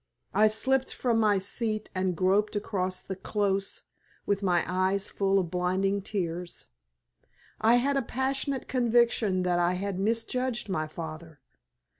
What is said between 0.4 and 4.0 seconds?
slipped from my seat and groped across the close